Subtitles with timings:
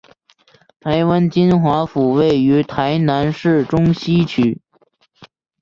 [0.79, 4.59] 台南金华府位于台南市中西区。